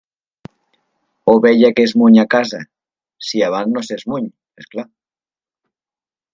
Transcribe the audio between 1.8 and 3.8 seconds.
que es muny a casa, si abans